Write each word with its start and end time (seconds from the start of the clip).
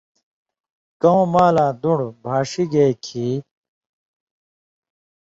کؤں 1.01 1.23
مالاں 1.33 1.71
دُن٘ڑہۡ 1.81 2.15
بھاݜژی 2.23 2.63
گے 2.71 2.85
کھیں 3.03 3.35